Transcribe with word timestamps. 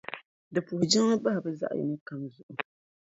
Di 0.53 0.59
puhi 0.65 0.85
jiŋli 0.91 1.15
m-bahi 1.17 1.39
bɛ 1.43 1.49
zaɣiyino 1.59 1.95
kam 2.07 2.21
zuɣu. 2.33 2.55